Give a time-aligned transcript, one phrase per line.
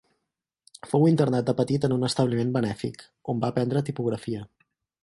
[0.93, 3.05] Fou internat de petit en un establiment benèfic,
[3.35, 4.47] on va aprendre tipografia.